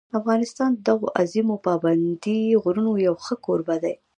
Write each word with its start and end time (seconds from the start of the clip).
افغانستان 0.19 0.69
د 0.75 0.79
دغو 0.87 1.07
عظیمو 1.21 1.55
پابندي 1.65 2.39
غرونو 2.63 2.91
یو 3.07 3.15
ښه 3.25 3.35
کوربه 3.45 3.75
دی. 3.83 3.93